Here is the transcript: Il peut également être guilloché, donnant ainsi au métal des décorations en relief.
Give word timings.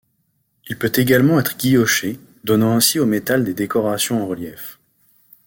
Il 0.67 0.79
peut 0.79 0.91
également 0.95 1.39
être 1.39 1.57
guilloché, 1.59 2.19
donnant 2.43 2.71
ainsi 2.71 2.97
au 2.97 3.05
métal 3.05 3.43
des 3.43 3.53
décorations 3.53 4.23
en 4.23 4.25
relief. 4.27 4.79